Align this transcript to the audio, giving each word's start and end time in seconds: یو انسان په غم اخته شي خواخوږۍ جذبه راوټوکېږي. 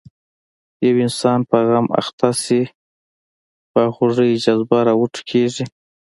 یو 0.85 0.95
انسان 1.05 1.39
په 1.49 1.57
غم 1.67 1.87
اخته 2.01 2.29
شي 2.43 2.61
خواخوږۍ 3.69 4.31
جذبه 4.43 4.77
راوټوکېږي. 4.87 5.65